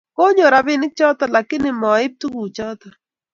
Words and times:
konyor 0.15 0.51
rabinik 0.53 0.93
choto 0.97 1.25
lakini 1.35 1.69
ma 1.81 1.91
ib 2.05 2.13
tuguk 2.21 2.49
choto 2.57 2.87